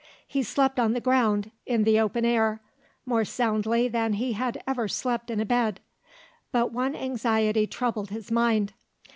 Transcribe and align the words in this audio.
He 0.25 0.41
slept 0.41 0.79
on 0.79 0.93
the 0.93 0.99
ground, 0.99 1.51
in 1.67 1.83
the 1.83 1.99
open 1.99 2.25
air, 2.25 2.59
more 3.05 3.23
soundly 3.23 3.87
than 3.87 4.13
he 4.13 4.33
had 4.33 4.59
ever 4.65 4.87
slept 4.87 5.29
in 5.29 5.39
a 5.39 5.45
bed. 5.45 5.79
But 6.51 6.71
one 6.73 6.95
anxiety 6.95 7.67
troubled 7.67 8.09
his 8.09 8.31
mind. 8.31 8.73